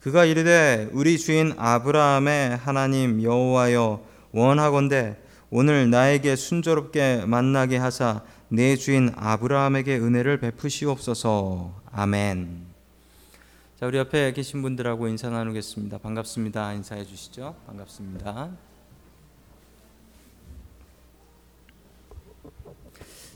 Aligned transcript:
그가 0.00 0.24
이르되 0.24 0.88
우리 0.92 1.18
주인 1.18 1.54
아브라함의 1.56 2.56
하나님 2.58 3.20
여호와여 3.20 4.00
원하건대 4.30 5.16
오늘 5.50 5.90
나에게 5.90 6.36
순조롭게 6.36 7.24
만나게 7.26 7.78
하사 7.78 8.22
내 8.48 8.76
주인 8.76 9.10
아브라함에게 9.16 9.96
은혜를 9.98 10.38
베푸시옵소서. 10.38 11.74
아멘. 11.90 12.64
자, 13.80 13.86
우리 13.86 13.98
옆에 13.98 14.32
계신 14.32 14.62
분들하고 14.62 15.08
인사 15.08 15.30
나누겠습니다. 15.30 15.98
반갑습니다. 15.98 16.74
인사해 16.74 17.04
주시죠. 17.04 17.56
반갑습니다. 17.66 18.50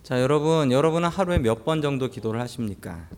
자, 0.04 0.20
여러분, 0.22 0.70
여러분은 0.70 1.08
하루에 1.08 1.38
몇 1.40 1.64
번 1.64 1.82
정도 1.82 2.08
기도를 2.08 2.40
하십니까? 2.40 3.08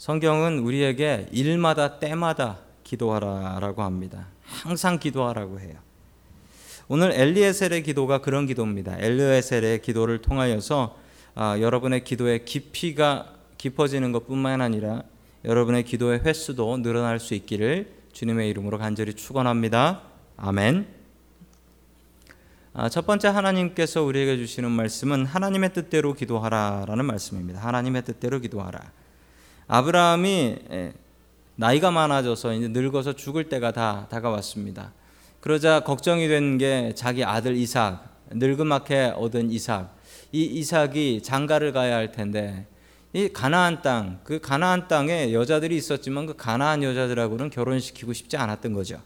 성경은 0.00 0.60
우리에게 0.60 1.26
일마다 1.30 1.98
때마다 1.98 2.60
기도하라라고 2.84 3.82
합니다. 3.82 4.28
항상 4.40 4.98
기도하라고 4.98 5.60
해요. 5.60 5.74
오늘 6.88 7.12
엘리에셀의 7.12 7.82
기도가 7.82 8.22
그런 8.22 8.46
기도입니다. 8.46 8.96
엘리에셀의 8.98 9.82
기도를 9.82 10.22
통하여서 10.22 10.96
아, 11.34 11.58
여러분의 11.60 12.04
기도의 12.04 12.46
깊이가 12.46 13.34
깊어지는 13.58 14.10
것뿐만 14.12 14.62
아니라 14.62 15.02
여러분의 15.44 15.84
기도의 15.84 16.20
횟수도 16.20 16.78
늘어날 16.78 17.20
수 17.20 17.34
있기를 17.34 17.92
주님의 18.14 18.48
이름으로 18.48 18.78
간절히 18.78 19.12
축원합니다. 19.12 20.00
아멘. 20.38 20.86
아, 22.72 22.88
첫 22.88 23.06
번째 23.06 23.28
하나님께서 23.28 24.02
우리에게 24.02 24.38
주시는 24.38 24.70
말씀은 24.70 25.26
하나님의 25.26 25.74
뜻대로 25.74 26.14
기도하라라는 26.14 27.04
말씀입니다. 27.04 27.60
하나님의 27.60 28.06
뜻대로 28.06 28.40
기도하라. 28.40 28.98
아브라함이 29.72 30.56
나이가 31.54 31.92
많아져서 31.92 32.54
이제 32.54 32.66
늙어서 32.66 33.12
죽을 33.12 33.48
때가 33.48 33.70
다 33.70 34.08
다가왔습니다. 34.10 34.92
그러자 35.40 35.80
걱정이 35.80 36.26
된 36.26 36.58
게 36.58 36.92
자기 36.96 37.22
아들 37.22 37.54
이삭, 37.54 38.02
늙음하게 38.32 39.12
얻은 39.14 39.52
이삭. 39.52 39.96
이 40.32 40.42
이삭이 40.42 41.22
장가를 41.22 41.72
가야 41.72 41.94
할 41.94 42.10
텐데 42.10 42.66
이 43.12 43.28
가나안 43.28 43.80
땅, 43.82 44.18
그 44.24 44.40
가나안 44.40 44.88
땅에 44.88 45.32
여자들이 45.32 45.76
있었지만 45.76 46.26
그 46.26 46.34
가나안 46.34 46.82
여자들하고는 46.82 47.50
결혼시키고 47.50 48.12
싶지 48.12 48.36
않았던 48.36 48.72
거죠. 48.72 49.00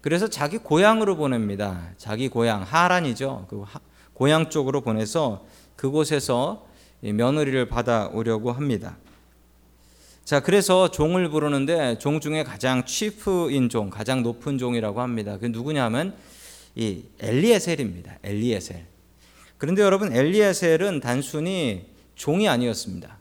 그래서 0.00 0.26
자기 0.26 0.58
고향으로 0.58 1.14
보냅니다. 1.14 1.90
자기 1.96 2.28
고향 2.28 2.62
하란이죠. 2.62 3.46
그 3.48 3.64
고향 4.14 4.50
쪽으로 4.50 4.80
보내서 4.80 5.46
그곳에서 5.76 6.66
며느리를 7.02 7.68
받아오려고 7.68 8.50
합니다. 8.50 8.96
자, 10.30 10.38
그래서 10.38 10.92
종을 10.92 11.28
부르는데 11.28 11.98
종 11.98 12.20
중에 12.20 12.44
가장 12.44 12.84
치프인 12.84 13.68
종, 13.68 13.90
가장 13.90 14.22
높은 14.22 14.58
종이라고 14.58 15.00
합니다. 15.00 15.38
그 15.40 15.46
누구냐면 15.46 16.14
이 16.76 17.02
엘리에셀입니다. 17.18 18.18
엘리에셀. 18.22 18.86
그런데 19.58 19.82
여러분 19.82 20.14
엘리에셀은 20.14 21.00
단순히 21.00 21.86
종이 22.14 22.48
아니었습니다. 22.48 23.18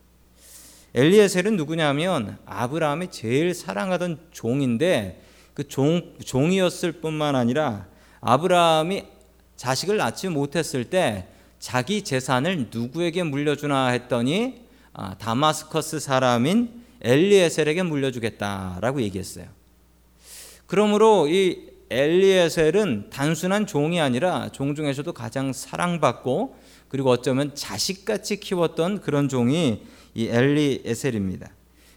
엘리에셀은 0.94 1.58
누구냐면 1.58 2.38
아브라함이 2.46 3.10
제일 3.10 3.56
사랑하던 3.56 4.20
종인데 4.30 5.20
그 5.56 5.68
종, 5.68 6.14
종이었을 6.23 6.92
뿐만 6.92 7.36
아니라 7.36 7.88
아브라함이 8.22 9.06
자식을 9.56 9.98
낳지 9.98 10.30
못했을 10.30 10.86
때 10.86 11.26
자기 11.58 12.04
재산을 12.04 12.68
누구에게 12.70 13.23
물려주나 13.23 13.88
했더니 13.88 14.62
아, 14.94 15.16
다마스커스 15.18 16.00
사람인 16.00 16.79
엘리에셀에게 17.02 17.83
물려주겠다라고 17.83 19.02
얘기했어요. 19.02 19.47
그러므로 20.66 21.28
이 21.28 21.69
엘리에셀은 21.89 23.09
단순한 23.09 23.66
종이 23.66 24.00
아니라 24.00 24.50
종 24.52 24.75
중에서도 24.75 25.11
가장 25.14 25.52
사랑받고 25.53 26.55
그리고 26.88 27.09
어쩌면 27.09 27.55
자식같이 27.55 28.39
키웠던 28.39 29.02
그런 29.02 29.30
종이 29.30 29.83
이 30.14 30.27
엘리에셀입니다. 30.27 31.49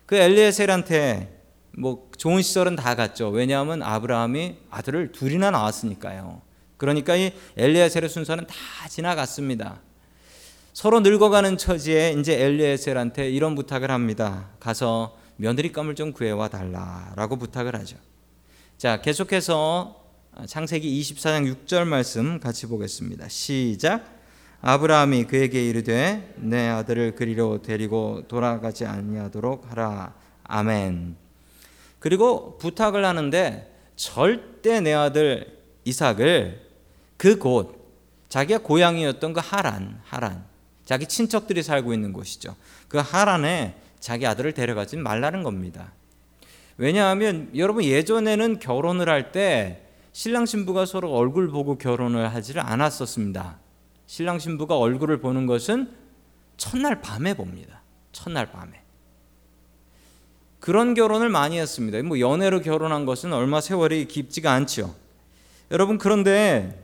그 0.06 0.16
엘리에셀한테 0.16 1.40
뭐 1.76 2.10
좋은 2.16 2.42
시절은 2.42 2.76
다 2.76 2.94
갔죠. 2.94 3.28
왜냐하면 3.28 3.82
아브라함이 3.82 4.56
아들을 4.70 5.12
둘이나 5.12 5.50
낳았으니까요. 5.50 6.42
그러니까 6.76 7.16
이 7.16 7.32
엘리에셀의 7.56 8.08
순서는 8.08 8.46
다 8.46 8.88
지나갔습니다. 8.88 9.80
서로 10.72 11.00
늙어가는 11.00 11.58
처지에 11.58 12.12
이제 12.18 12.42
엘리에셀한테 12.42 13.28
이런 13.30 13.54
부탁을 13.54 13.90
합니다. 13.90 14.48
가서 14.58 15.18
며느리감을 15.36 15.94
좀 15.94 16.12
구해와 16.12 16.48
달라라고 16.48 17.36
부탁을 17.36 17.76
하죠. 17.76 17.98
자, 18.78 19.02
계속해서 19.02 20.02
창세기 20.46 21.00
24장 21.00 21.66
6절 21.66 21.86
말씀 21.86 22.40
같이 22.40 22.66
보겠습니다. 22.66 23.28
시작. 23.28 24.02
아브라함이 24.62 25.24
그에게 25.24 25.68
이르되 25.68 26.34
내 26.38 26.68
아들을 26.68 27.16
그리로 27.16 27.60
데리고 27.60 28.22
돌아가지 28.26 28.86
아니하도록 28.86 29.70
하라. 29.70 30.14
아멘. 30.44 31.16
그리고 31.98 32.56
부탁을 32.58 33.04
하는데 33.04 33.70
절대 33.96 34.80
내 34.80 34.94
아들 34.94 35.58
이삭을 35.84 36.62
그곳 37.18 37.82
자기가 38.30 38.60
고향이었던 38.60 39.34
그 39.34 39.40
하란, 39.42 40.00
하란 40.04 40.51
자기 40.92 41.06
친척들이 41.06 41.62
살고 41.62 41.94
있는 41.94 42.12
곳이죠. 42.12 42.54
그 42.86 42.98
하란에 42.98 43.76
자기 43.98 44.26
아들을 44.26 44.52
데려가지 44.52 44.98
말라는 44.98 45.42
겁니다. 45.42 45.90
왜냐하면 46.76 47.48
여러분 47.56 47.82
예전에는 47.82 48.58
결혼을 48.58 49.08
할 49.08 49.32
때 49.32 49.86
신랑 50.12 50.44
신부가 50.44 50.84
서로 50.84 51.10
얼굴 51.14 51.48
보고 51.48 51.78
결혼을 51.78 52.34
하지를 52.34 52.60
않았었습니다. 52.60 53.58
신랑 54.06 54.38
신부가 54.38 54.76
얼굴을 54.76 55.22
보는 55.22 55.46
것은 55.46 55.90
첫날 56.58 57.00
밤에 57.00 57.32
봅니다. 57.32 57.80
첫날 58.12 58.52
밤에. 58.52 58.82
그런 60.60 60.92
결혼을 60.92 61.30
많이 61.30 61.58
했습니다. 61.58 62.02
뭐 62.02 62.20
연애로 62.20 62.60
결혼한 62.60 63.06
것은 63.06 63.32
얼마 63.32 63.62
세월이 63.62 64.08
깊지가 64.08 64.52
않죠. 64.52 64.94
여러분 65.70 65.96
그런데 65.96 66.78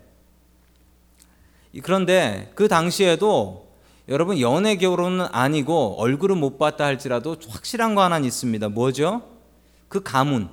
그런데 1.82 2.50
그 2.54 2.68
당시에도 2.68 3.67
여러분 4.08 4.40
연애 4.40 4.76
결혼은 4.76 5.26
아니고 5.32 5.96
얼굴은 5.98 6.38
못 6.38 6.58
봤다 6.58 6.86
할지라도 6.86 7.36
확실한 7.48 7.94
거 7.94 8.02
하나 8.02 8.18
있습니다. 8.18 8.70
뭐죠? 8.70 9.22
그 9.88 10.02
가문, 10.02 10.48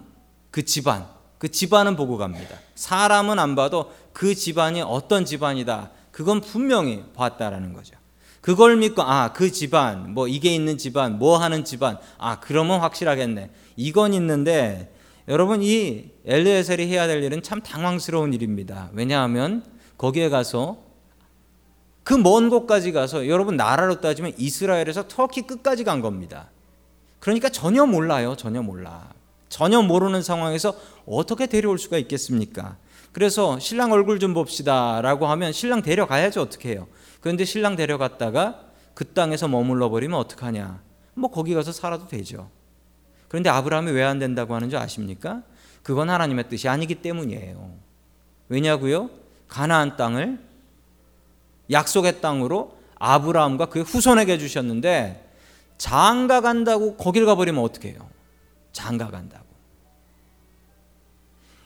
그 0.52 0.66
집안, 0.66 1.08
그 1.38 1.50
집안은 1.50 1.96
보고 1.96 2.18
갑니다. 2.18 2.58
사람은 2.76 3.40
안 3.40 3.56
봐도 3.56 3.92
그 4.12 4.36
집안이 4.36 4.82
어떤 4.82 5.24
집안이다. 5.24 5.92
그건 6.12 6.42
분명히 6.42 7.04
봤다라는 7.14 7.74
거죠. 7.74 7.96
그걸 8.42 8.76
믿고 8.78 9.02
아 9.02 9.34
그 9.34 9.52
집안 9.52 10.14
뭐 10.14 10.28
이게 10.28 10.54
있는 10.54 10.78
집안 10.78 11.18
뭐 11.18 11.38
하는 11.38 11.66
집안 11.66 11.98
아 12.18 12.40
그러면 12.40 12.80
확실하겠네. 12.82 13.50
이건 13.76 14.14
있는데 14.14 14.94
여러분 15.28 15.64
이 15.64 16.12
엘리에셀이 16.26 16.88
해야 16.88 17.08
될 17.08 17.24
일은 17.24 17.42
참 17.42 17.62
당황스러운 17.62 18.34
일입니다. 18.34 18.90
왜냐하면 18.94 19.64
거기에 19.98 20.30
가서 20.30 20.85
그 22.06 22.14
먼 22.14 22.50
곳까지 22.50 22.92
가서 22.94 23.28
여러분 23.28 23.58
나라로 23.58 24.00
따지면 24.00 24.34
이스라엘에서 24.38 25.08
터키 25.10 25.42
끝까지 25.42 25.84
간 25.84 26.00
겁니다. 26.02 26.50
그러니까 27.20 27.50
전혀 27.50 27.86
몰라요. 27.86 28.36
전혀 28.38 28.62
몰라. 28.62 29.10
전혀 29.50 29.82
모르는 29.82 30.22
상황에서 30.22 30.76
어떻게 31.08 31.48
데려올 31.48 31.78
수가 31.80 31.98
있겠습니까? 31.98 32.78
그래서 33.12 33.58
신랑 33.60 33.92
얼굴 33.92 34.20
좀 34.20 34.34
봅시다라고 34.34 35.26
하면 35.28 35.52
신랑 35.52 35.82
데려가야죠. 35.82 36.42
어떻게 36.42 36.70
해요? 36.70 36.88
그런데 37.22 37.44
신랑 37.44 37.76
데려갔다가 37.76 38.62
그 38.94 39.06
땅에서 39.06 39.48
머물러 39.48 39.90
버리면 39.90 40.18
어떡하냐? 40.20 40.82
뭐 41.16 41.32
거기 41.32 41.54
가서 41.56 41.72
살아도 41.72 42.08
되죠. 42.08 42.50
그런데 43.30 43.50
아브라함이 43.50 43.92
왜 43.92 44.04
안 44.04 44.20
된다고 44.20 44.54
하는 44.54 44.70
줄 44.70 44.78
아십니까? 44.78 45.42
그건 45.82 46.10
하나님의 46.12 46.50
뜻이 46.50 46.68
아니기 46.70 46.96
때문이에요. 46.96 47.74
왜냐고요? 48.50 49.10
가나안 49.48 49.98
땅을 49.98 50.40
약속의 51.72 52.22
땅으로 52.22 52.78
아브라함과 52.96 53.68
그의 53.68 53.86
후손에게 53.86 54.38
주셨는데 54.38 55.30
장가 55.78 56.42
간다고 56.42 56.96
거길 56.96 57.26
가버리면 57.26 57.64
어떻게 57.64 57.90
해요? 57.90 58.10
장가 58.72 59.10
간다고. 59.10 59.46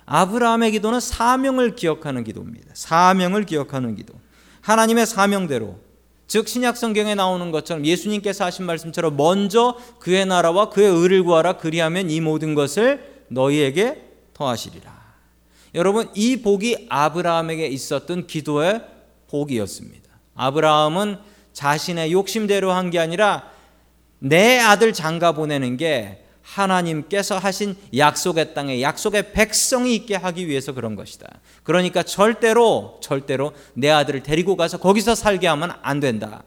아브라함의 0.06 0.72
기도는 0.72 1.00
사명을 1.00 1.76
기억하는 1.76 2.24
기도입니다. 2.24 2.72
사명을 2.74 3.46
기억하는 3.46 3.96
기도. 3.96 4.14
하나님의 4.62 5.06
사명대로 5.06 5.80
즉 6.28 6.48
신약 6.48 6.78
성경에 6.78 7.16
나오는 7.16 7.52
것처럼 7.52 7.86
예수님께서 7.86 8.46
하신 8.46 8.66
말씀처럼 8.66 9.18
먼저 9.18 9.78
그의 10.00 10.26
나라와 10.26 10.70
그의 10.70 10.88
의를 10.92 11.24
구하라 11.24 11.58
그리하면 11.58 12.10
이 12.10 12.22
모든 12.22 12.56
것을 12.56 13.24
너희에게 13.30 14.04
더하시리라. 14.34 15.00
여러분 15.76 16.10
이 16.16 16.42
복이 16.42 16.88
아브라함에게 16.90 17.68
있었던 17.68 18.28
기도의 18.28 18.84
복이었습니다. 19.30 20.10
아브라함은 20.36 21.18
자신의 21.54 22.12
욕심대로 22.12 22.72
한 22.72 22.90
게 22.90 23.00
아니라 23.00 23.50
내 24.20 24.60
아들 24.60 24.94
장가 24.94 25.32
보내는 25.34 25.78
게 25.78 26.24
하나님께서 26.42 27.38
하신 27.38 27.76
약속의 27.96 28.54
땅에 28.54 28.82
약속의 28.82 29.34
백성이 29.34 29.96
있게 29.96 30.16
하기 30.16 30.48
위해서 30.48 30.74
그런 30.74 30.96
것이다. 30.96 31.28
그러니까 31.64 32.02
절대로 32.04 33.00
절대로 33.02 33.54
내 33.74 33.90
아들을 33.90 34.24
데리고 34.24 34.56
가서 34.56 34.80
거기서 34.80 35.16
살게 35.16 35.48
하면 35.48 35.74
안 35.82 36.00
된다. 36.00 36.44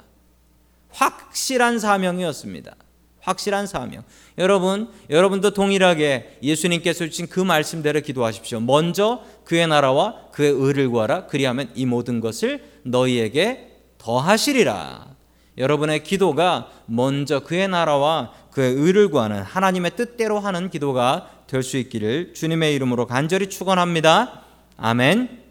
확실한 0.91 1.79
사명이었습니다. 1.79 2.75
확실한 3.23 3.67
사명. 3.67 4.03
여러분, 4.39 4.89
여러분도 5.09 5.53
동일하게 5.53 6.39
예수님께서 6.43 7.07
주신 7.07 7.29
그 7.29 7.41
말씀대로 7.41 8.01
기도하십시오. 8.01 8.61
먼저 8.61 9.23
그의 9.45 9.67
나라와 9.67 10.17
그의 10.33 10.53
의를 10.53 10.91
구하라. 10.91 11.27
그리하면 11.27 11.71
이 11.75 11.87
모든 11.87 12.21
것을 12.21 12.63
너희에게 12.83 13.71
더하시리라. 13.99 15.13
여러분의 15.59 16.03
기도가 16.03 16.71
먼저 16.87 17.41
그의 17.41 17.69
나라와 17.69 18.33
그의 18.51 18.75
의를 18.75 19.09
구하는 19.09 19.43
하나님의 19.43 19.93
뜻대로 19.97 20.41
하는 20.41 20.71
기도가 20.71 21.31
될 21.47 21.63
수 21.63 21.77
있기를 21.77 22.33
주님의 22.33 22.75
이름으로 22.75 23.07
간절히 23.07 23.51
축원합니다. 23.51 24.43
아멘. 24.79 25.43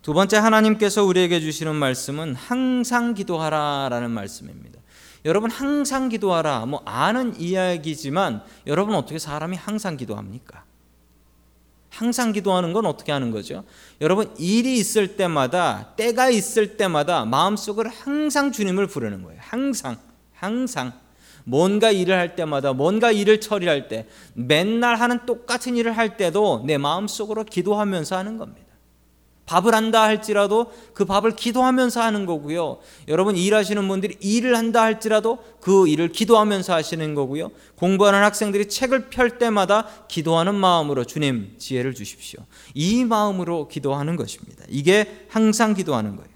두 0.00 0.14
번째 0.14 0.36
하나님께서 0.36 1.02
우리에게 1.02 1.40
주시는 1.40 1.74
말씀은 1.74 2.36
항상 2.36 3.14
기도하라라는 3.14 4.12
말씀입니다. 4.12 4.78
여러분 5.24 5.50
항상 5.50 6.08
기도하라. 6.08 6.66
뭐 6.66 6.82
아는 6.84 7.40
이야기지만 7.40 8.42
여러분 8.66 8.94
어떻게 8.94 9.18
사람이 9.18 9.56
항상 9.56 9.96
기도합니까? 9.96 10.64
항상 11.88 12.32
기도하는 12.32 12.72
건 12.72 12.86
어떻게 12.86 13.12
하는 13.12 13.30
거죠? 13.30 13.64
여러분 14.00 14.34
일이 14.36 14.76
있을 14.76 15.16
때마다 15.16 15.92
때가 15.96 16.28
있을 16.28 16.76
때마다 16.76 17.24
마음속으로 17.24 17.88
항상 17.88 18.52
주님을 18.52 18.88
부르는 18.88 19.22
거예요. 19.22 19.40
항상 19.42 19.96
항상 20.34 20.92
뭔가 21.44 21.90
일을 21.90 22.16
할 22.18 22.34
때마다 22.34 22.72
뭔가 22.72 23.12
일을 23.12 23.40
처리할 23.40 23.88
때 23.88 24.06
맨날 24.34 24.96
하는 24.96 25.24
똑같은 25.24 25.76
일을 25.76 25.96
할 25.96 26.16
때도 26.16 26.64
내 26.66 26.78
마음속으로 26.78 27.44
기도하면서 27.44 28.16
하는 28.16 28.36
겁니다. 28.38 28.73
밥을 29.46 29.74
한다 29.74 30.02
할지라도 30.02 30.72
그 30.94 31.04
밥을 31.04 31.36
기도하면서 31.36 32.00
하는 32.00 32.24
거고요. 32.26 32.78
여러분 33.08 33.36
일하시는 33.36 33.86
분들이 33.86 34.16
일을 34.20 34.56
한다 34.56 34.82
할지라도 34.82 35.38
그 35.60 35.86
일을 35.86 36.08
기도하면서 36.08 36.72
하시는 36.72 37.14
거고요. 37.14 37.50
공부하는 37.76 38.22
학생들이 38.22 38.68
책을 38.68 39.10
펼 39.10 39.38
때마다 39.38 39.86
기도하는 40.08 40.54
마음으로 40.54 41.04
주님 41.04 41.56
지혜를 41.58 41.94
주십시오. 41.94 42.40
이 42.72 43.04
마음으로 43.04 43.68
기도하는 43.68 44.16
것입니다. 44.16 44.64
이게 44.68 45.26
항상 45.28 45.74
기도하는 45.74 46.16
거예요. 46.16 46.34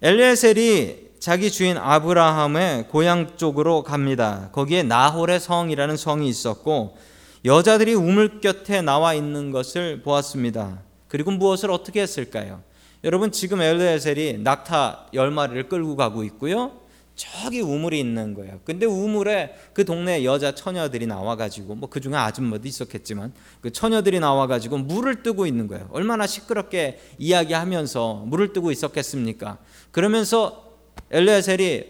엘리에셀이 0.00 1.12
자기 1.20 1.52
주인 1.52 1.76
아브라함의 1.76 2.88
고향 2.88 3.36
쪽으로 3.36 3.84
갑니다. 3.84 4.48
거기에 4.52 4.82
나홀의 4.82 5.38
성이라는 5.38 5.96
성이 5.96 6.28
있었고 6.28 6.96
여자들이 7.44 7.94
우물 7.94 8.40
곁에 8.40 8.82
나와 8.82 9.14
있는 9.14 9.52
것을 9.52 10.02
보았습니다. 10.02 10.80
그리고 11.12 11.30
무엇을 11.30 11.70
어떻게 11.70 12.00
했을까요? 12.00 12.62
여러분 13.04 13.32
지금 13.32 13.60
엘르에셀이 13.60 14.38
낙타 14.38 15.08
열 15.12 15.30
마리를 15.30 15.68
끌고 15.68 15.94
가고 15.94 16.24
있고요. 16.24 16.80
저기 17.14 17.60
우물이 17.60 18.00
있는 18.00 18.32
거예요. 18.32 18.60
근데 18.64 18.86
우물에 18.86 19.54
그 19.74 19.84
동네 19.84 20.24
여자 20.24 20.54
처녀들이 20.54 21.06
나와가지고 21.06 21.74
뭐 21.74 21.90
그 21.90 22.00
중에 22.00 22.14
아줌마도 22.14 22.66
있었겠지만 22.66 23.34
그 23.60 23.70
처녀들이 23.70 24.20
나와가지고 24.20 24.78
물을 24.78 25.22
뜨고 25.22 25.46
있는 25.46 25.66
거예요. 25.66 25.86
얼마나 25.92 26.26
시끄럽게 26.26 26.98
이야기하면서 27.18 28.24
물을 28.26 28.54
뜨고 28.54 28.70
있었겠습니까? 28.70 29.58
그러면서 29.90 30.78
엘르에셀이 31.10 31.84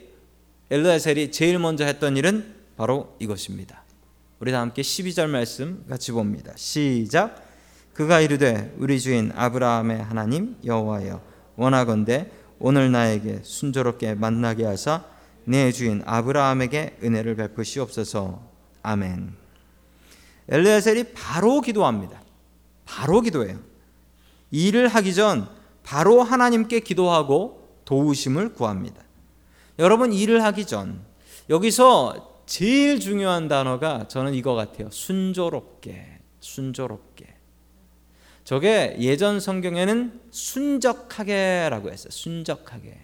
엘르에셀이 0.69 1.31
제일 1.31 1.61
먼저 1.61 1.85
했던 1.85 2.17
일은 2.17 2.57
바로 2.77 3.15
이것입니다. 3.21 3.85
우리 4.41 4.51
다 4.51 4.61
함께 4.61 4.83
12절 4.83 5.29
말씀 5.29 5.85
같이 5.89 6.11
봅니다. 6.11 6.53
시작. 6.57 7.51
그가 7.93 8.21
이르되 8.21 8.75
우리 8.79 8.99
주인 9.00 9.33
아브라함의 9.35 10.03
하나님 10.03 10.56
여호와여 10.65 11.21
원하건대 11.56 12.31
오늘 12.59 12.91
나에게 12.91 13.41
순조롭게 13.43 14.15
만나게 14.15 14.65
하사 14.65 15.05
내 15.44 15.73
주인 15.73 16.03
아브라함에게 16.06 16.99
은혜를 17.03 17.37
베푸시옵소서 17.37 18.43
아멘. 18.83 19.35
엘레셀이 20.49 21.12
바로 21.15 21.61
기도합니다. 21.61 22.23
바로 22.85 23.21
기도해요. 23.21 23.59
일을 24.50 24.88
하기 24.88 25.15
전 25.15 25.49
바로 25.83 26.23
하나님께 26.23 26.81
기도하고 26.81 27.81
도우심을 27.85 28.53
구합니다. 28.55 29.03
여러분 29.79 30.12
일을 30.12 30.43
하기 30.45 30.67
전 30.67 31.00
여기서 31.50 32.43
제일 32.47 33.00
중요한 33.00 33.49
단어가 33.49 34.06
저는 34.09 34.35
이거 34.35 34.55
같아요. 34.55 34.91
순조롭게, 34.91 36.21
순조롭게. 36.41 37.31
저게 38.44 38.97
예전 38.99 39.41
성경에는 39.41 40.21
순적하게라고 40.31 41.91
했어요. 41.91 42.11
순적하게. 42.11 42.99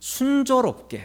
순조롭게 0.00 1.02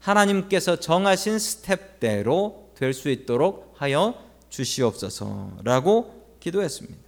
하나님께서 0.00 0.76
정하신 0.76 1.38
스텝대로 1.38 2.70
될 2.76 2.92
수 2.92 3.08
있도록 3.08 3.74
하여 3.78 4.14
주시옵소서라고 4.50 6.36
기도했습니다. 6.40 7.06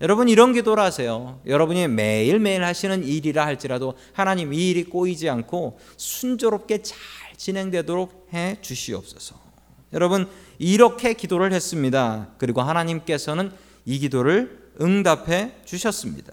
여러분 0.00 0.28
이런 0.28 0.52
기도를 0.52 0.82
하세요. 0.82 1.40
여러분이 1.46 1.88
매일매일 1.88 2.64
하시는 2.64 3.04
일이라 3.04 3.46
할지라도 3.46 3.94
하나님 4.12 4.52
이 4.52 4.70
일이 4.70 4.84
꼬이지 4.84 5.28
않고 5.30 5.78
순조롭게 5.96 6.82
잘 6.82 6.98
진행되도록 7.36 8.28
해 8.34 8.58
주시옵소서. 8.60 9.36
여러분 9.92 10.28
이렇게 10.58 11.14
기도를 11.14 11.52
했습니다. 11.52 12.28
그리고 12.38 12.62
하나님께서는 12.62 13.52
이 13.84 13.98
기도를 13.98 14.70
응답해 14.80 15.52
주셨습니다. 15.64 16.32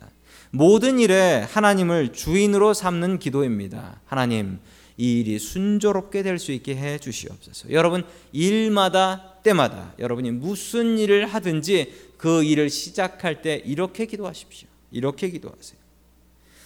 모든 0.51 0.99
일에 0.99 1.45
하나님을 1.51 2.13
주인으로 2.13 2.73
삼는 2.73 3.19
기도입니다. 3.19 4.01
하나님, 4.05 4.59
이 4.97 5.19
일이 5.19 5.39
순조롭게 5.39 6.23
될 6.23 6.39
수 6.39 6.51
있게 6.51 6.75
해 6.75 6.97
주시옵소서. 6.97 7.71
여러분, 7.71 8.03
일마다 8.31 9.35
때마다 9.43 9.93
여러분이 9.99 10.31
무슨 10.31 10.97
일을 10.97 11.25
하든지 11.27 11.93
그 12.17 12.43
일을 12.43 12.69
시작할 12.69 13.41
때 13.41 13.61
이렇게 13.65 14.05
기도하십시오. 14.05 14.67
이렇게 14.91 15.29
기도하세요. 15.29 15.79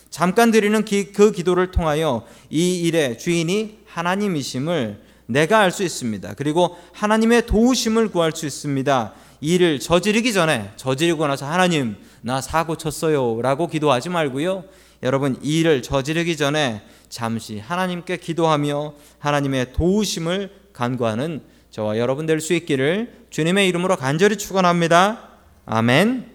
잠깐 0.09 0.51
드리는 0.51 0.83
그 0.85 1.31
기도를 1.31 1.71
통하여 1.71 2.25
이 2.49 2.81
일의 2.81 3.17
주인이 3.17 3.79
하나님이심을 3.85 5.01
내가 5.25 5.59
알 5.59 5.71
수 5.71 5.83
있습니다. 5.83 6.33
그리고 6.35 6.77
하나님의 6.93 7.45
도우심을 7.45 8.09
구할 8.09 8.31
수 8.31 8.45
있습니다. 8.45 9.13
일을 9.43 9.79
저지르기 9.79 10.31
전에 10.31 10.71
저지르고 10.77 11.27
나서 11.27 11.45
하나님 11.45 11.97
나 12.21 12.39
사고 12.39 12.77
쳤어요라고 12.77 13.67
기도하지 13.67 14.07
말고요. 14.07 14.63
여러분 15.03 15.37
일을 15.41 15.81
저지르기 15.81 16.37
전에 16.37 16.81
잠시 17.09 17.59
하나님께 17.59 18.17
기도하며 18.17 18.93
하나님의 19.19 19.73
도우심을 19.73 20.49
간구하는 20.71 21.43
저와 21.71 21.97
여러분 21.97 22.25
될 22.25 22.39
수 22.39 22.53
있기를 22.53 23.25
주님의 23.31 23.67
이름으로 23.67 23.97
간절히 23.97 24.37
축원합니다. 24.37 25.29
아멘. 25.65 26.31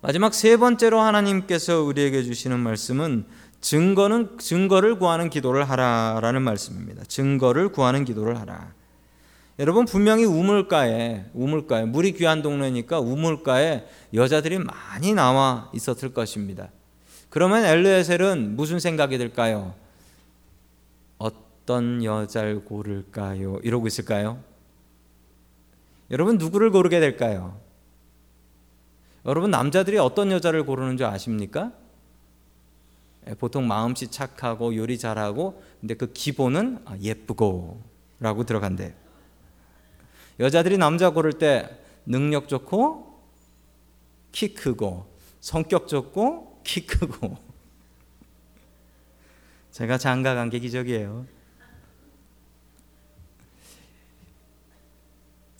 마지막 0.00 0.34
세 0.34 0.56
번째로 0.56 1.00
하나님께서 1.00 1.82
우리에게 1.82 2.22
주시는 2.22 2.60
말씀은 2.60 3.24
증거는 3.60 4.38
증거를 4.38 5.00
구하는 5.00 5.28
기도를 5.28 5.68
하라라는 5.68 6.42
말씀입니다. 6.42 7.02
증거를 7.08 7.70
구하는 7.70 8.04
기도를 8.04 8.38
하라. 8.38 8.77
여러분 9.58 9.86
분명히 9.86 10.24
우물가에 10.24 11.24
우물가에 11.34 11.84
물이 11.84 12.12
귀한 12.12 12.42
동네니까 12.42 13.00
우물가에 13.00 13.86
여자들이 14.14 14.58
많이 14.58 15.14
나와 15.14 15.68
있었을 15.74 16.14
것입니다. 16.14 16.70
그러면 17.28 17.64
엘르에셀은 17.64 18.54
무슨 18.54 18.78
생각이 18.78 19.18
들까요? 19.18 19.74
어떤 21.18 22.04
여자를 22.04 22.64
고를까요? 22.64 23.58
이러고 23.64 23.88
있을까요? 23.88 24.38
여러분 26.10 26.38
누구를 26.38 26.70
고르게 26.70 27.00
될까요? 27.00 27.58
여러분 29.26 29.50
남자들이 29.50 29.98
어떤 29.98 30.30
여자를 30.30 30.64
고르는 30.64 30.96
줄 30.96 31.06
아십니까? 31.06 31.72
예, 33.28 33.34
보통 33.34 33.66
마음씨 33.66 34.10
착하고 34.10 34.76
요리 34.76 34.98
잘하고 34.98 35.60
근데 35.80 35.94
그 35.94 36.12
기본은 36.12 36.78
아, 36.86 36.96
예쁘고라고 36.98 38.44
들어간대요. 38.46 39.07
여자들이 40.40 40.78
남자 40.78 41.10
고를 41.10 41.34
때 41.34 41.68
능력 42.06 42.48
좋고 42.48 43.20
키 44.32 44.54
크고 44.54 45.06
성격 45.40 45.88
좋고 45.88 46.62
키 46.64 46.86
크고 46.86 47.36
제가 49.72 49.98
장가 49.98 50.34
간 50.34 50.50
게 50.50 50.58
기적이에요. 50.58 51.26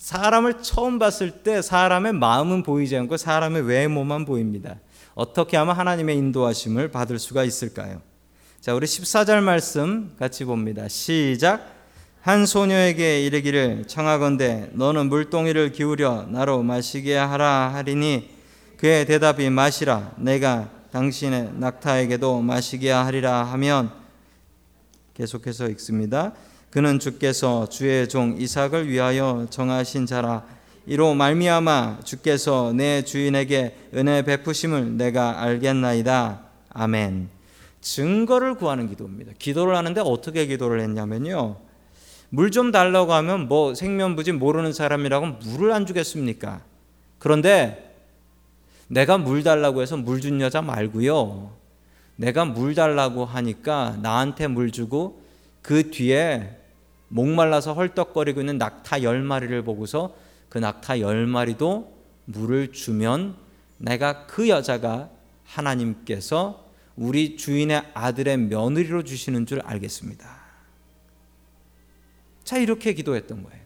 사람을 0.08 0.62
처음 0.62 0.99
봤을 0.99 1.42
때 1.42 1.61
사람의 1.61 2.14
마음은 2.14 2.62
보이지 2.62 2.97
않고 2.97 3.18
사람의 3.18 3.62
외모만 3.62 4.25
보입니다. 4.25 4.76
어떻게 5.14 5.56
하면 5.58 5.76
하나님의 5.76 6.16
인도하심을 6.16 6.90
받을 6.90 7.18
수가 7.18 7.44
있을까요? 7.44 8.00
자, 8.61 8.75
우리 8.75 8.87
14절 8.87 9.42
말씀 9.42 10.16
같이 10.18 10.44
봅니다. 10.47 10.88
시작. 10.88 11.77
한 12.20 12.46
소녀에게 12.46 13.25
이르기를 13.25 13.84
청하건대 13.87 14.70
너는 14.72 15.08
물동이를 15.08 15.72
기울여 15.72 16.26
나로 16.30 16.62
마시게 16.62 17.16
하라 17.16 17.72
하리니 17.75 18.30
그의 18.76 19.06
대답이 19.06 19.50
마시라 19.50 20.12
내가 20.18 20.68
당신의 20.90 21.52
낙타에게도 21.54 22.40
마시게 22.40 22.90
하리라 22.90 23.44
하면 23.44 23.90
계속해서 25.14 25.68
읽습니다. 25.70 26.32
그는 26.70 26.98
주께서 26.98 27.68
주의 27.68 28.08
종 28.08 28.37
이삭을 28.38 28.88
위하여 28.88 29.46
정하신 29.50 30.06
자라 30.06 30.44
이로 30.87 31.14
말미암아 31.14 32.00
주께서 32.04 32.72
내 32.72 33.02
주인에게 33.02 33.90
은혜 33.94 34.22
베푸심을 34.22 34.96
내가 34.96 35.42
알겠나이다. 35.42 36.40
아멘. 36.70 37.28
증거를 37.80 38.54
구하는 38.54 38.88
기도입니다. 38.88 39.32
기도를 39.38 39.76
하는데 39.76 40.00
어떻게 40.04 40.46
기도를 40.46 40.80
했냐면요. 40.80 41.67
물 42.30 42.50
좀 42.50 42.73
달라고 42.73 43.12
하면 43.14 43.49
뭐 43.49 43.75
생면부지 43.75 44.32
모르는 44.32 44.73
사람이라고 44.73 45.26
물을 45.44 45.73
안 45.73 45.87
주겠습니까? 45.87 46.62
그런데 47.18 47.94
내가 48.88 49.18
물 49.18 49.42
달라고 49.42 49.82
해서 49.82 49.97
물 49.97 50.20
준 50.20 50.40
여자 50.40 50.62
말고요. 50.62 51.52
내가 52.16 52.44
물 52.44 52.75
달라고 52.75 53.25
하니까 53.25 53.97
나한테 54.02 54.47
물 54.49 54.70
주고 54.73 55.23
그 55.62 55.90
뒤에 55.90 56.56
목말라서 57.08 57.73
헐떡거리고 57.75 58.40
있는 58.40 58.58
낙타 58.58 59.02
열 59.02 59.23
마리를 59.23 59.62
보고서 59.62 60.14
그 60.49 60.58
낙타 60.58 61.00
열 61.00 61.26
마리도 61.26 61.97
물을 62.26 62.73
주면 62.73 63.37
내가 63.78 64.26
그 64.26 64.49
여자가 64.49 65.08
하나님께서 65.44 66.66
우리 66.97 67.37
주인의 67.37 67.85
아들의 67.94 68.37
며느리로 68.37 69.04
주시는 69.04 69.47
줄 69.47 69.61
알겠습니다. 69.64 70.47
자, 72.48 72.56
이렇게 72.56 72.94
기도했던 72.94 73.42
거예요. 73.42 73.60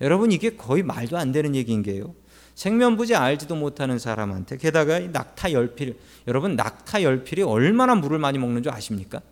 여러분, 0.00 0.30
이게 0.30 0.50
거의 0.50 0.84
말도 0.84 1.18
안 1.18 1.32
되는 1.32 1.56
얘기인 1.56 1.82
게요. 1.82 2.14
생면부지 2.54 3.16
알지도 3.16 3.56
못하는 3.56 3.98
사람한테 3.98 4.58
게다가 4.58 5.00
낙타 5.00 5.50
열필 5.50 5.98
여러분 6.28 6.54
낙타 6.54 7.02
열필이 7.02 7.42
얼마나 7.42 7.96
물을 7.96 8.20
많이 8.20 8.38
먹는 8.38 8.62
줄 8.62 8.70
아십니까? 8.70 9.22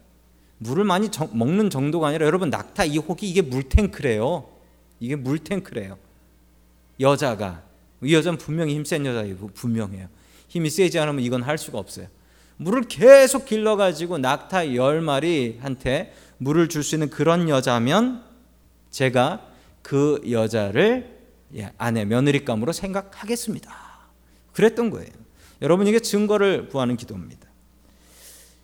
물을 0.59 0.82
많이 0.82 1.09
정, 1.12 1.30
먹는 1.32 1.70
정도가 1.70 2.09
아니라 2.09 2.26
여러분 2.26 2.50
낙타 2.50 2.87
이 2.87 2.99
혹이 2.99 3.30
이게 3.30 3.42
물탱크래요. 3.42 4.49
이게 4.99 5.14
물탱크래요. 5.14 5.97
여자가 6.99 7.62
이 8.02 8.12
여자는 8.12 8.38
분명히 8.38 8.75
힘센 8.75 9.06
여자예요. 9.06 9.37
분명해요. 9.54 10.09
힘이 10.49 10.68
세지 10.68 10.99
않으면 10.99 11.23
이건 11.23 11.42
할 11.42 11.59
수가 11.59 11.78
없어요. 11.78 12.09
물을 12.56 12.82
계속 12.88 13.44
길러가지고 13.44 14.18
낙타 14.18 14.75
열 14.75 15.00
마리한테 15.00 16.12
물을 16.38 16.68
줄 16.68 16.82
수 16.82 16.97
있는 16.97 17.09
그런 17.09 17.49
여자면 17.49 18.28
제가 18.90 19.47
그 19.82 20.20
여자를 20.30 21.18
예, 21.56 21.73
아내 21.78 22.04
며느리감으로 22.04 22.73
생각하겠습니다. 22.73 23.73
그랬던 24.52 24.90
거예요. 24.90 25.11
여러분 25.62 25.87
이게 25.87 26.00
증거를 26.00 26.68
구하는 26.68 26.97
기도입니다. 26.97 27.49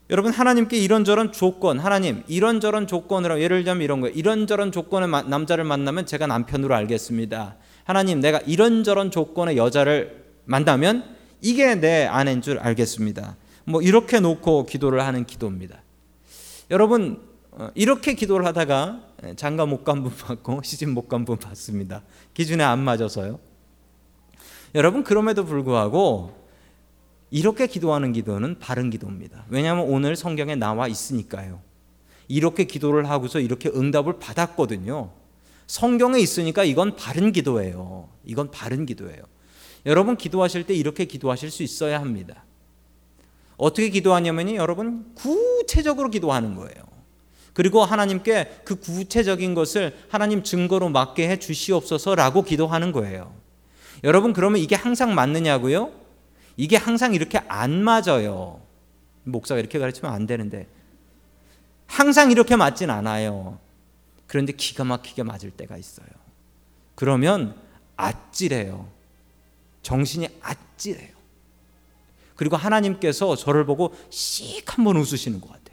여러분 0.08 0.32
하나님께 0.32 0.78
이런저런 0.78 1.32
조건, 1.32 1.80
하나님 1.80 2.22
이런저런 2.28 2.86
조건으로 2.86 3.40
예를 3.40 3.64
들면 3.64 3.82
이런 3.82 4.00
거예요. 4.00 4.14
이런저런 4.14 4.70
조건의 4.70 5.08
남자를 5.28 5.64
만나면 5.64 6.06
제가 6.06 6.28
남편으로 6.28 6.74
알겠습니다. 6.76 7.56
하나님 7.84 8.20
내가 8.20 8.38
이런저런 8.46 9.10
조건의 9.10 9.56
여자를 9.56 10.24
만나면 10.44 11.16
이게 11.40 11.74
내 11.74 12.04
아내인 12.04 12.40
줄 12.40 12.58
알겠습니다. 12.58 13.36
뭐 13.64 13.82
이렇게 13.82 14.20
놓고 14.20 14.66
기도를 14.66 15.04
하는 15.04 15.24
기도입니다. 15.24 15.82
여러분 16.70 17.20
어, 17.20 17.35
이렇게 17.74 18.14
기도를 18.14 18.46
하다가 18.46 19.00
장가 19.36 19.66
못 19.66 19.84
간 19.84 20.02
분 20.02 20.12
받고 20.14 20.62
시집 20.62 20.90
못 20.90 21.08
간 21.08 21.24
분 21.24 21.36
받습니다. 21.38 22.02
기준에 22.34 22.62
안 22.62 22.80
맞아서요. 22.80 23.38
여러분 24.74 25.04
그럼에도 25.04 25.44
불구하고 25.44 26.44
이렇게 27.30 27.66
기도하는 27.66 28.12
기도는 28.12 28.58
바른 28.58 28.90
기도입니다. 28.90 29.46
왜냐하면 29.48 29.86
오늘 29.88 30.16
성경에 30.16 30.54
나와 30.54 30.86
있으니까요. 30.86 31.60
이렇게 32.28 32.64
기도를 32.64 33.08
하고서 33.08 33.40
이렇게 33.40 33.68
응답을 33.68 34.18
받았거든요. 34.18 35.12
성경에 35.66 36.20
있으니까 36.20 36.64
이건 36.64 36.94
바른 36.96 37.32
기도예요. 37.32 38.08
이건 38.24 38.50
바른 38.50 38.84
기도예요. 38.86 39.22
여러분 39.86 40.16
기도하실 40.16 40.66
때 40.66 40.74
이렇게 40.74 41.04
기도하실 41.04 41.50
수 41.50 41.62
있어야 41.62 42.00
합니다. 42.00 42.44
어떻게 43.56 43.88
기도하냐면요, 43.88 44.56
여러분 44.56 45.12
구체적으로 45.14 46.10
기도하는 46.10 46.54
거예요. 46.54 46.95
그리고 47.56 47.82
하나님께 47.86 48.60
그 48.66 48.78
구체적인 48.78 49.54
것을 49.54 49.96
하나님 50.10 50.42
증거로 50.42 50.90
맡게 50.90 51.26
해 51.26 51.38
주시옵소서라고 51.38 52.42
기도하는 52.42 52.92
거예요. 52.92 53.32
여러분 54.04 54.34
그러면 54.34 54.60
이게 54.60 54.76
항상 54.76 55.14
맞느냐고요? 55.14 55.90
이게 56.58 56.76
항상 56.76 57.14
이렇게 57.14 57.38
안 57.48 57.82
맞아요. 57.82 58.60
목사가 59.24 59.58
이렇게 59.58 59.78
가르치면 59.78 60.12
안 60.12 60.26
되는데 60.26 60.66
항상 61.86 62.30
이렇게 62.30 62.56
맞진 62.56 62.90
않아요. 62.90 63.58
그런데 64.26 64.52
기가 64.52 64.84
막히게 64.84 65.22
맞을 65.22 65.50
때가 65.50 65.78
있어요. 65.78 66.08
그러면 66.94 67.58
아찔해요. 67.96 68.86
정신이 69.80 70.28
아찔해요. 70.42 71.16
그리고 72.34 72.58
하나님께서 72.58 73.34
저를 73.34 73.64
보고 73.64 73.96
씩 74.10 74.76
한번 74.76 74.98
웃으시는 74.98 75.40
것 75.40 75.48
같아요. 75.48 75.65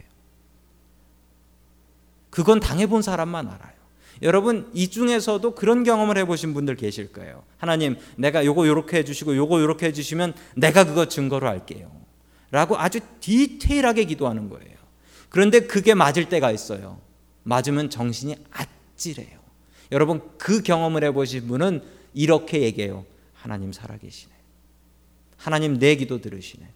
그건 2.34 2.60
당해본 2.60 3.04
사람만 3.04 3.46
알아요. 3.46 3.74
여러분 4.24 4.68
이 4.74 4.88
중에서도 4.88 5.54
그런 5.54 5.84
경험을 5.84 6.18
해보신 6.18 6.56
분들 6.56 6.75
계실 6.78 7.13
거예요. 7.13 7.44
하나님, 7.58 7.96
내가 8.16 8.44
요거 8.44 8.68
요렇게 8.68 8.98
해주시고 8.98 9.38
요거 9.38 9.62
요렇게 9.62 9.86
해주시면 9.86 10.34
내가 10.56 10.84
그거 10.84 11.08
증거로 11.08 11.48
할게요. 11.48 11.92
라고 12.50 12.75
아주 12.75 13.02
디테일하게 13.20 14.06
기도하는 14.06 14.50
거예요. 14.50 14.75
그런데 15.30 15.60
그게 15.60 15.94
맞을 15.94 16.28
때가 16.28 16.50
있어요. 16.50 17.00
맞으면 17.44 17.92
정신이 17.92 18.36
아찔해요. 18.50 19.38
여러분 19.92 20.20
그 20.40 20.63
경험을 20.63 21.04
해보신 21.04 21.48
분은 21.48 21.84
이렇게 22.16 22.63
얘기해요. 22.63 23.06
하나님 23.36 23.72
살아계시네. 23.72 24.34
하나님 25.38 25.78
내 25.78 25.96
기도 25.96 26.20
들으시네. 26.20 26.68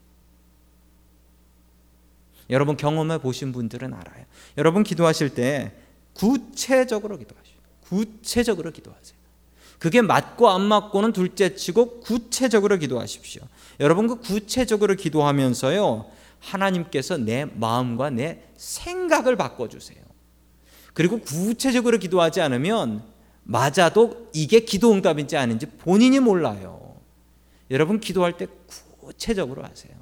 여러분 2.50 2.78
경험해 2.78 3.20
보신 3.20 3.52
분들은 3.52 3.94
알아요. 3.94 4.26
여러분 4.58 4.84
기도하실 4.84 5.34
때 5.34 5.74
구체적으로 6.14 7.18
기도하시오. 7.18 7.56
구체적으로 7.82 8.72
기도하세요. 8.72 9.18
그게 9.80 10.02
맞고 10.02 10.50
안 10.50 10.62
맞고는 10.62 11.14
둘째치고 11.14 12.00
구체적으로 12.00 12.78
기도하십시오. 12.78 13.44
여러분 13.80 14.08
그 14.08 14.20
구체적으로 14.20 14.96
기도하면서요 14.96 16.10
하나님께서 16.40 17.18
내 17.18 17.46
마음과 17.46 18.10
내 18.12 18.44
생각을 18.56 19.36
바꿔 19.36 19.68
주세요. 19.68 20.00
그리고 20.94 21.20
구체적으로 21.20 22.00
기도하지 22.00 22.42
않으면 22.42 23.04
맞아도 23.44 24.30
이게 24.34 24.62
기도 24.62 24.92
응답인지 24.92 25.38
아닌지 25.38 25.68
본인이 25.68 26.20
몰라요. 26.20 26.96
여러분 27.70 28.00
기도할 28.00 28.36
때 28.38 28.48
구체적으로 29.00 29.64
하세요. 29.64 29.97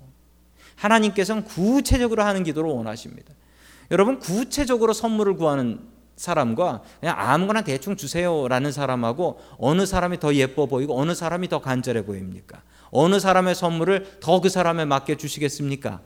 하나님께서는 0.75 1.44
구체적으로 1.46 2.24
하는 2.24 2.44
기도를 2.44 2.70
원하십니다. 2.72 3.34
여러분 3.91 4.20
구체적으로 4.20 4.94
선물을 4.94 5.36
구하는 5.36 5.79
사람과 6.15 6.82
그냥 7.00 7.15
아무거나 7.17 7.62
대충 7.62 7.96
주세요라는 7.96 8.72
사람하고 8.72 9.39
어느 9.58 9.86
사람이 9.86 10.20
더 10.20 10.34
예뻐 10.36 10.65
보이고 10.65 10.98
어느 10.98 11.13
사람이 11.13 11.50
더 11.50 11.60
간절해 11.60 12.05
보입니까? 12.05 12.62
어느 12.91 13.20
사람의 13.20 13.55
선물을 13.55 14.20
더 14.22 14.39
그 14.39 14.50
사람에 14.50 14.86
맡겨 14.86 15.15
주시겠습니까? 15.15 16.01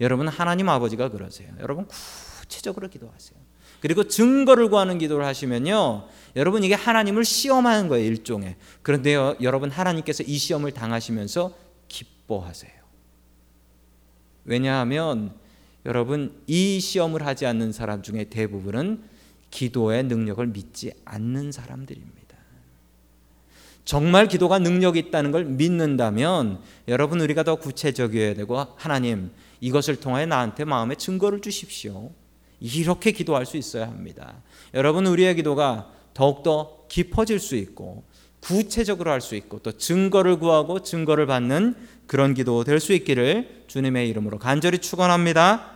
여러분 0.00 0.28
하나님 0.28 0.68
아버지가 0.68 1.10
그러세요. 1.10 1.50
여러분 1.60 1.86
구체적으로 1.86 2.88
기도하세요. 2.88 3.38
그리고 3.80 4.04
증거를 4.04 4.68
구하는 4.68 4.98
기도를 4.98 5.24
하시면요. 5.26 6.06
여러분 6.36 6.62
이게 6.62 6.74
하나님을 6.74 7.24
시험하는 7.24 7.88
거예요, 7.88 8.06
일종의. 8.06 8.56
그런데 8.82 9.14
여러분 9.40 9.70
하나님께서 9.70 10.22
이 10.22 10.38
시험을 10.38 10.70
당하시면서 10.70 11.52
기뻐하세요. 11.88 12.81
왜냐하면 14.44 15.34
여러분 15.86 16.40
이 16.46 16.80
시험을 16.80 17.26
하지 17.26 17.46
않는 17.46 17.72
사람 17.72 18.02
중에 18.02 18.24
대부분은 18.24 19.02
기도의 19.50 20.04
능력을 20.04 20.46
믿지 20.46 20.92
않는 21.04 21.52
사람들입니다. 21.52 22.22
정말 23.84 24.28
기도가 24.28 24.58
능력이 24.60 24.98
있다는 24.98 25.32
걸 25.32 25.44
믿는다면 25.44 26.60
여러분 26.86 27.20
우리가 27.20 27.42
더 27.42 27.56
구체적이어야 27.56 28.34
되고 28.34 28.64
하나님 28.76 29.32
이것을 29.60 29.98
통하여 30.00 30.26
나한테 30.26 30.64
마음의 30.64 30.96
증거를 30.96 31.40
주십시오. 31.40 32.12
이렇게 32.60 33.10
기도할 33.10 33.44
수 33.44 33.56
있어야 33.56 33.88
합니다. 33.88 34.42
여러분 34.72 35.06
우리의 35.06 35.34
기도가 35.34 35.90
더욱더 36.14 36.84
깊어질 36.88 37.40
수 37.40 37.56
있고 37.56 38.04
구체적으로 38.42 39.10
할 39.10 39.20
수 39.20 39.36
있고 39.36 39.60
또 39.60 39.72
증거를 39.72 40.38
구하고 40.38 40.82
증거를 40.82 41.26
받는 41.26 41.76
그런 42.06 42.34
기도 42.34 42.64
될 42.64 42.80
수 42.80 42.92
있기를 42.92 43.64
주님의 43.68 44.08
이름으로 44.10 44.38
간절히 44.38 44.78
축원합니다. 44.78 45.70